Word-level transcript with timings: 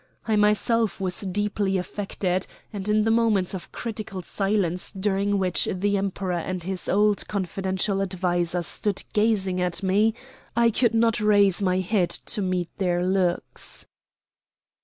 I 0.27 0.35
myself 0.35 0.99
was 0.99 1.21
deeply 1.21 1.77
affected, 1.77 2.47
and 2.73 2.89
in 2.89 3.03
the 3.03 3.11
moments 3.11 3.53
of 3.53 3.71
critical 3.71 4.23
silence 4.23 4.91
during 4.91 5.37
which 5.37 5.67
the 5.71 5.95
Emperor 5.95 6.39
and 6.39 6.63
his 6.63 6.89
old 6.89 7.27
confidential 7.27 8.01
adviser 8.01 8.63
stood 8.63 9.03
gazing 9.13 9.61
at 9.61 9.83
me 9.83 10.15
I 10.55 10.71
could 10.71 10.95
not 10.95 11.21
raise 11.21 11.61
my 11.61 11.81
head 11.81 12.09
to 12.09 12.41
meet 12.41 12.75
their 12.79 13.05
looks. 13.05 13.85